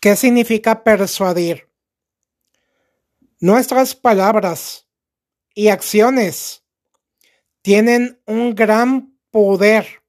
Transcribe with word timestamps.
¿Qué 0.00 0.14
significa 0.14 0.84
persuadir? 0.84 1.68
Nuestras 3.40 3.96
palabras 3.96 4.88
y 5.54 5.68
acciones 5.68 6.64
tienen 7.62 8.22
un 8.24 8.54
gran 8.54 9.18
poder. 9.32 10.04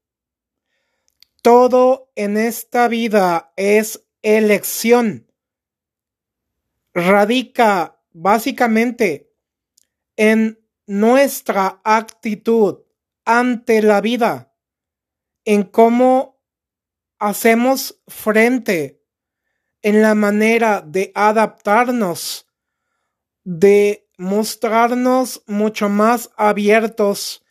Todo 1.42 2.12
en 2.16 2.38
esta 2.38 2.88
vida 2.88 3.52
es 3.56 4.06
elección. 4.22 5.32
Radica 6.94 8.00
básicamente 8.12 9.34
en 10.18 10.64
nuestra 10.86 11.82
actitud 11.84 12.84
ante 13.26 13.82
la 13.82 14.02
vida, 14.02 14.54
en 15.46 15.64
cómo 15.64 16.40
hacemos 17.18 18.04
frente 18.08 18.99
en 19.82 20.02
la 20.02 20.16
manera 20.16 20.82
de 20.82 21.12
adaptarnos, 21.16 22.48
de 23.44 24.08
mostrarnos 24.18 25.42
mucho 25.48 25.88
más 25.90 26.30
abiertos, 26.36 27.44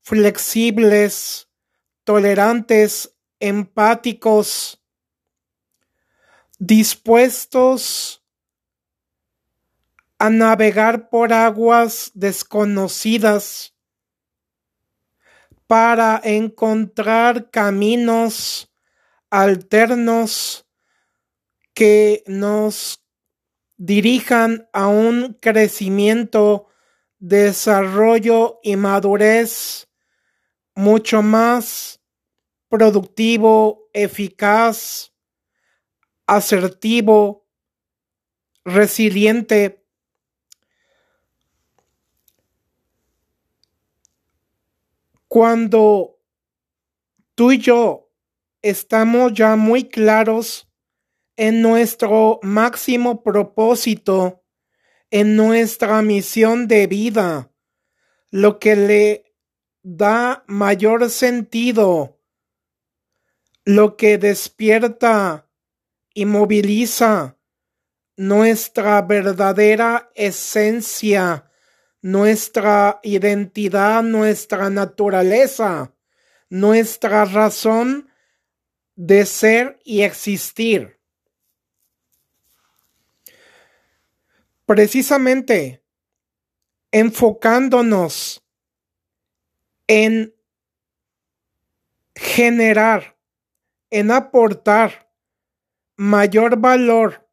flexibles, 0.00 1.48
tolerantes, 2.04 3.14
empáticos, 3.40 4.80
dispuestos 6.58 8.22
a 10.18 10.30
navegar 10.30 11.08
por 11.08 11.32
aguas 11.32 12.12
desconocidas 12.14 13.74
para 15.66 16.20
encontrar 16.22 17.50
caminos 17.50 18.72
alternos 19.30 20.61
que 21.74 22.22
nos 22.26 23.02
dirijan 23.76 24.68
a 24.72 24.88
un 24.88 25.34
crecimiento, 25.40 26.68
desarrollo 27.18 28.60
y 28.62 28.76
madurez 28.76 29.88
mucho 30.74 31.22
más 31.22 32.00
productivo, 32.68 33.88
eficaz, 33.92 35.12
asertivo, 36.26 37.46
resiliente. 38.64 39.84
Cuando 45.28 46.18
tú 47.34 47.52
y 47.52 47.58
yo 47.58 48.10
estamos 48.62 49.32
ya 49.32 49.56
muy 49.56 49.84
claros 49.88 50.71
en 51.36 51.62
nuestro 51.62 52.40
máximo 52.42 53.22
propósito, 53.22 54.44
en 55.10 55.36
nuestra 55.36 56.02
misión 56.02 56.68
de 56.68 56.86
vida, 56.86 57.52
lo 58.30 58.58
que 58.58 58.76
le 58.76 59.34
da 59.82 60.44
mayor 60.46 61.10
sentido, 61.10 62.20
lo 63.64 63.96
que 63.96 64.18
despierta 64.18 65.48
y 66.14 66.24
moviliza 66.24 67.38
nuestra 68.16 69.02
verdadera 69.02 70.10
esencia, 70.14 71.50
nuestra 72.02 73.00
identidad, 73.02 74.02
nuestra 74.02 74.70
naturaleza, 74.70 75.94
nuestra 76.48 77.24
razón 77.24 78.10
de 78.94 79.24
ser 79.24 79.78
y 79.84 80.02
existir. 80.02 81.01
Precisamente 84.66 85.82
enfocándonos 86.90 88.44
en 89.86 90.34
generar, 92.14 93.16
en 93.90 94.10
aportar 94.10 95.10
mayor 95.96 96.58
valor 96.58 97.28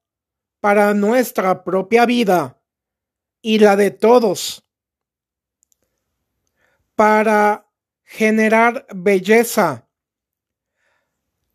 para 0.59 0.93
nuestra 0.93 1.63
propia 1.63 2.05
vida 2.05 2.61
y 3.41 3.59
la 3.59 3.75
de 3.75 3.91
todos, 3.91 4.65
para 6.95 7.69
generar 8.03 8.85
belleza. 8.93 9.87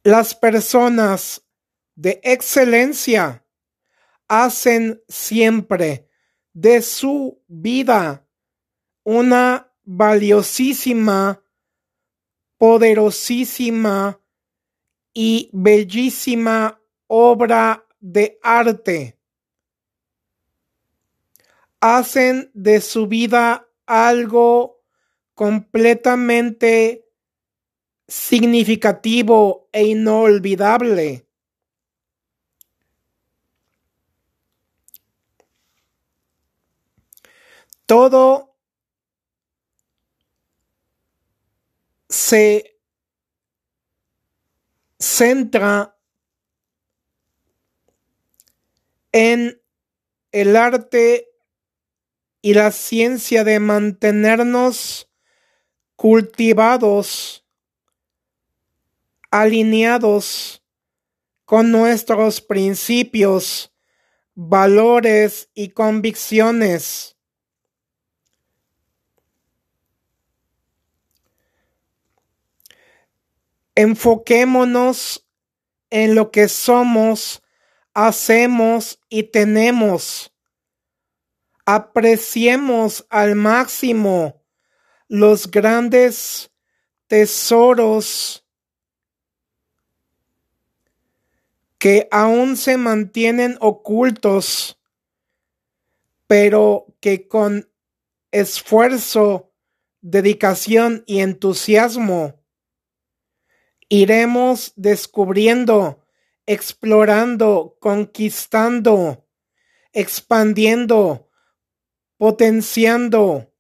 Las 0.03 0.35
personas 0.35 1.43
de 1.95 2.21
excelencia 2.23 3.44
hacen 4.43 5.01
siempre 5.09 6.09
de 6.53 6.83
su 6.83 7.41
vida 7.47 8.27
una 9.05 9.73
valiosísima, 9.85 11.41
poderosísima 12.59 14.21
y 15.13 15.51
bellísima 15.53 16.81
obra 17.07 17.87
de 18.01 18.41
arte. 18.43 19.17
Hacen 21.79 22.51
de 22.55 22.81
su 22.81 23.07
vida 23.07 23.69
algo 23.87 24.83
completamente 25.35 27.07
significativo 28.09 29.69
e 29.71 29.85
inolvidable. 29.85 31.24
Todo 37.87 38.57
se 42.09 42.79
centra 44.99 45.97
en 49.13 49.61
el 50.33 50.57
arte 50.57 51.29
y 52.43 52.55
la 52.55 52.73
ciencia 52.73 53.45
de 53.45 53.59
mantenernos 53.61 55.11
cultivados, 55.97 57.47
alineados 59.31 60.63
con 61.45 61.71
nuestros 61.71 62.41
principios, 62.41 63.73
valores 64.35 65.49
y 65.55 65.71
convicciones. 65.71 67.14
Enfoquémonos 73.77 75.27
en 75.91 76.15
lo 76.15 76.31
que 76.31 76.49
somos, 76.49 77.43
hacemos 77.93 79.01
y 79.09 79.25
tenemos. 79.25 80.33
Apreciemos 81.67 83.07
al 83.09 83.35
máximo 83.35 84.43
los 85.09 85.51
grandes 85.51 86.51
tesoros 87.07 88.45
que 91.79 92.09
aún 92.11 92.57
se 92.57 92.77
mantienen 92.77 93.57
ocultos, 93.61 94.81
pero 96.27 96.87
que 97.01 97.29
con 97.29 97.71
esfuerzo, 98.31 99.53
dedicación 100.01 101.05
y 101.07 101.21
entusiasmo 101.21 102.44
iremos 103.89 104.73
descubriendo, 104.77 106.05
explorando, 106.47 107.77
conquistando, 107.81 109.27
expandiendo, 109.93 111.29
potenciando, 112.17 113.53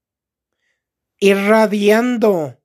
irradiando. 1.18 2.58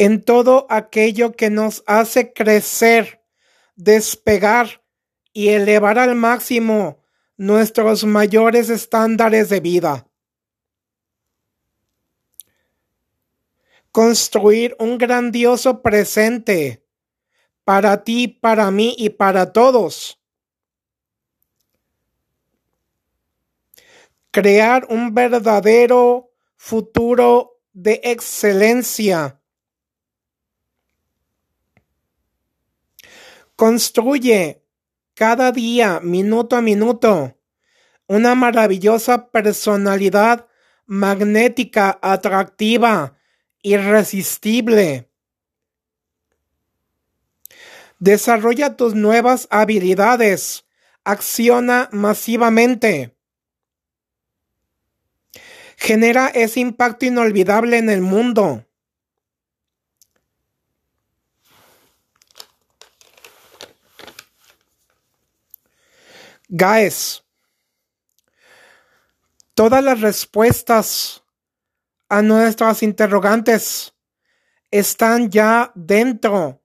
en 0.00 0.22
todo 0.22 0.66
aquello 0.70 1.32
que 1.32 1.50
nos 1.50 1.84
hace 1.86 2.32
crecer, 2.32 3.22
despegar 3.76 4.82
y 5.34 5.48
elevar 5.48 5.98
al 5.98 6.14
máximo 6.14 7.02
nuestros 7.36 8.04
mayores 8.04 8.70
estándares 8.70 9.50
de 9.50 9.60
vida. 9.60 10.09
Construir 13.92 14.76
un 14.78 14.98
grandioso 14.98 15.82
presente 15.82 16.84
para 17.64 18.04
ti, 18.04 18.28
para 18.28 18.70
mí 18.70 18.94
y 18.96 19.10
para 19.10 19.52
todos. 19.52 20.20
Crear 24.30 24.86
un 24.88 25.12
verdadero 25.12 26.30
futuro 26.56 27.60
de 27.72 28.00
excelencia. 28.04 29.40
Construye 33.56 34.64
cada 35.14 35.52
día, 35.52 36.00
minuto 36.00 36.56
a 36.56 36.62
minuto, 36.62 37.36
una 38.06 38.34
maravillosa 38.34 39.30
personalidad 39.30 40.46
magnética, 40.86 41.98
atractiva, 42.00 43.19
irresistible. 43.62 45.08
Desarrolla 47.98 48.76
tus 48.76 48.94
nuevas 48.94 49.46
habilidades. 49.50 50.64
Acciona 51.04 51.88
masivamente. 51.92 53.16
Genera 55.76 56.28
ese 56.28 56.60
impacto 56.60 57.06
inolvidable 57.06 57.78
en 57.78 57.88
el 57.88 58.00
mundo. 58.00 58.66
Guys, 66.48 67.22
todas 69.54 69.84
las 69.84 70.00
respuestas 70.00 71.22
a 72.10 72.22
nuestras 72.22 72.82
interrogantes 72.82 73.94
están 74.70 75.30
ya 75.30 75.72
dentro 75.76 76.60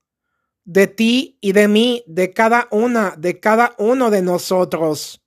de 0.66 0.88
ti 0.88 1.38
y 1.40 1.52
de 1.52 1.68
mí, 1.68 2.04
de 2.08 2.34
cada 2.34 2.68
una, 2.72 3.14
de 3.16 3.40
cada 3.40 3.76
uno 3.78 4.10
de 4.10 4.24
nosotros. 4.24 5.22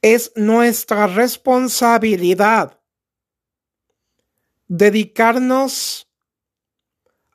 Es 0.00 0.32
nuestra 0.36 1.08
responsabilidad 1.08 2.80
dedicarnos 4.68 6.08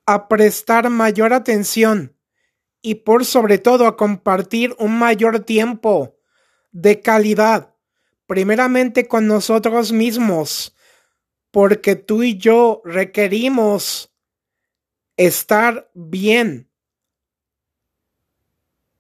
a 0.06 0.30
prestar 0.30 0.90
mayor 0.90 1.34
atención 1.34 2.16
y 2.82 2.96
por 2.96 3.26
sobre 3.26 3.58
todo 3.58 3.86
a 3.86 3.98
compartir 3.98 4.74
un 4.80 4.98
mayor 4.98 5.42
tiempo 5.42 6.18
de 6.72 7.02
calidad, 7.02 7.71
primeramente 8.32 9.10
con 9.10 9.28
nosotros 9.28 9.92
mismos, 9.92 10.74
porque 11.52 11.98
tú 11.98 12.24
y 12.24 12.38
yo 12.38 12.82
requerimos 12.86 14.10
estar 15.18 15.92
bien, 15.94 16.72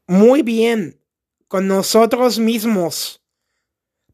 muy 0.05 0.41
bien 0.41 1.01
con 1.47 1.65
nosotros 1.65 2.39
mismos 2.39 3.23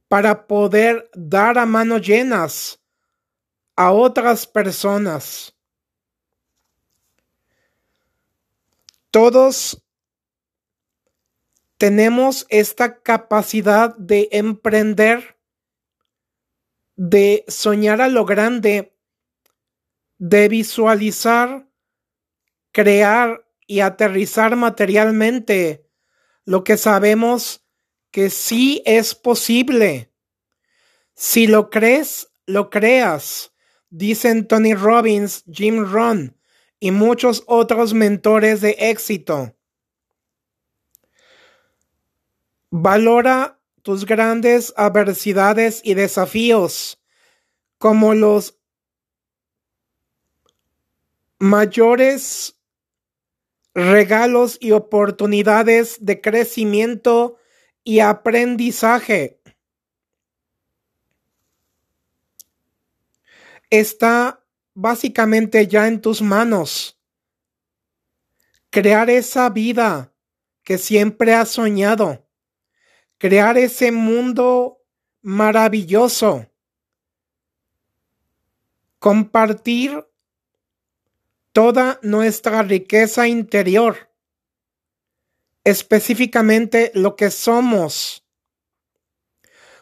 para 0.07 0.45
poder 0.45 1.09
dar 1.15 1.57
a 1.57 1.65
manos 1.65 2.05
llenas 2.05 2.79
a 3.75 3.91
otras 3.91 4.45
personas. 4.45 5.51
Todos 9.09 9.83
tenemos 11.77 12.45
esta 12.49 13.01
capacidad 13.01 13.95
de 13.97 14.29
emprender, 14.31 15.37
de 16.95 17.45
soñar 17.47 18.01
a 18.01 18.07
lo 18.07 18.25
grande, 18.25 18.97
de 20.17 20.49
visualizar, 20.49 21.69
crear 22.71 23.45
y 23.67 23.81
aterrizar 23.81 24.55
materialmente 24.55 25.87
lo 26.45 26.63
que 26.63 26.77
sabemos 26.77 27.65
que 28.09 28.29
sí 28.29 28.81
es 28.85 29.13
posible. 29.13 30.11
Si 31.13 31.45
lo 31.45 31.69
crees, 31.69 32.31
lo 32.45 32.69
creas, 32.69 33.53
dicen 33.89 34.47
Tony 34.47 34.73
Robbins, 34.73 35.43
Jim 35.51 35.85
Rohn, 35.85 36.35
y 36.79 36.91
muchos 36.91 37.43
otros 37.47 37.93
mentores 37.93 38.61
de 38.61 38.77
éxito. 38.79 39.56
Valora 42.69 43.59
tus 43.81 44.05
grandes 44.05 44.73
adversidades 44.75 45.81
y 45.83 45.93
desafíos 45.93 47.01
como 47.77 48.13
los 48.13 48.57
mayores 51.39 52.59
regalos 53.73 54.57
y 54.59 54.71
oportunidades 54.71 55.97
de 56.01 56.19
crecimiento 56.19 57.37
y 57.83 57.99
aprendizaje. 58.01 59.39
Está 63.69 64.43
básicamente 64.73 65.67
ya 65.67 65.87
en 65.87 66.01
tus 66.01 66.21
manos. 66.21 66.99
Crear 68.69 69.09
esa 69.09 69.49
vida 69.49 70.13
que 70.63 70.77
siempre 70.77 71.33
has 71.33 71.49
soñado. 71.49 72.26
Crear 73.17 73.57
ese 73.57 73.91
mundo 73.91 74.81
maravilloso. 75.21 76.49
Compartir 78.99 80.05
toda 81.51 81.99
nuestra 82.01 82.61
riqueza 82.63 83.27
interior. 83.27 84.09
Específicamente 85.63 86.91
lo 86.93 87.15
que 87.15 87.31
somos. 87.31 88.23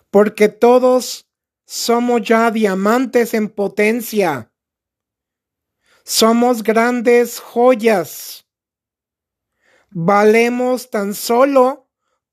Porque 0.10 0.50
todos 0.50 1.28
somos 1.66 2.22
ya 2.22 2.52
diamantes 2.52 3.34
en 3.34 3.50
potencia 3.50 4.52
somos 6.06 6.62
grandes 6.62 7.40
joyas. 7.40 8.46
Valemos 9.90 10.92
tan 10.92 11.16
solo 11.16 11.85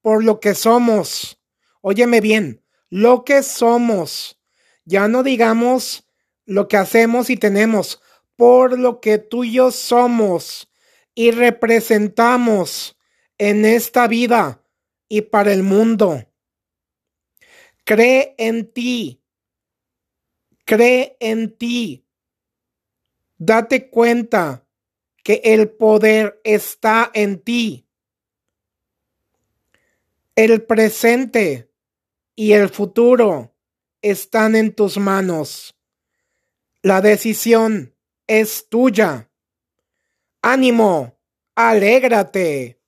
por 0.03 0.23
lo 0.23 0.41
que 0.41 0.55
somos. 0.55 1.41
Óyeme 1.81 2.21
bien, 2.21 2.63
lo 2.91 3.25
que 3.25 3.43
somos. 3.43 4.39
Ya 4.85 5.09
no 5.09 5.23
digamos 5.23 6.07
lo 6.45 6.69
que 6.69 6.77
hacemos 6.77 7.31
y 7.31 7.37
tenemos, 7.37 8.03
por 8.37 8.79
lo 8.79 9.01
que 9.01 9.19
tú 9.19 9.45
y 9.45 9.53
yo 9.53 9.71
somos 9.71 10.69
y 11.15 11.31
representamos 11.31 12.99
en 13.39 13.65
esta 13.65 14.09
vida 14.09 14.63
y 15.09 15.23
para 15.23 15.53
el 15.53 15.63
mundo. 15.63 16.25
Cree 17.85 18.35
en 18.39 18.71
ti. 18.71 19.23
Cree 20.65 21.17
en 21.21 21.57
ti 21.57 22.03
Date 23.45 23.91
cuenta 23.91 24.69
que 25.25 25.41
el 25.43 25.69
poder 25.69 26.41
está 26.45 27.11
en 27.13 27.41
ti. 27.41 27.89
El 30.45 30.65
presente 30.65 31.71
y 32.35 32.51
el 32.51 32.69
futuro 32.69 33.55
están 34.01 34.57
en 34.57 34.75
tus 34.75 34.99
manos. 34.99 35.79
La 36.83 37.01
decisión 37.01 37.95
es 38.27 38.69
tuya. 38.69 39.31
Ánimo, 40.43 41.17
alégrate. 41.55 42.82